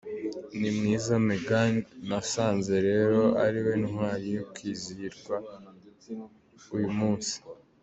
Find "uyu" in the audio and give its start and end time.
6.75-6.89